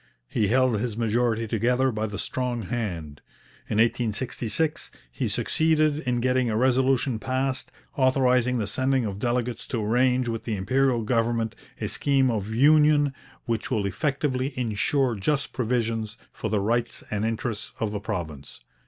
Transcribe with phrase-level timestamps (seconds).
[0.27, 3.21] He held his majority together by the strong hand.
[3.69, 9.83] In 1866 he succeeded in getting a resolution passed, authorizing the sending of 'delegates to
[9.83, 13.13] arrange with the Imperial government a scheme of union
[13.45, 18.59] which will effectively ensure just provisions for the rights and interests of the province.'